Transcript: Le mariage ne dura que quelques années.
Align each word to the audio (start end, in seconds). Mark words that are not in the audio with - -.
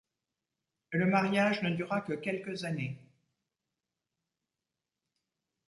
Le 0.89 1.05
mariage 1.05 1.61
ne 1.61 1.69
dura 1.69 2.01
que 2.01 2.13
quelques 2.13 2.63
années. 2.65 2.97